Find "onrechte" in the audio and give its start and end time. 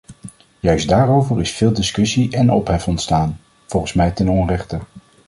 4.29-4.79